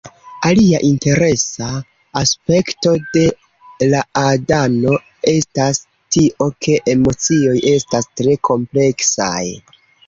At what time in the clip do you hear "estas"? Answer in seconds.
5.35-5.85, 7.79-8.15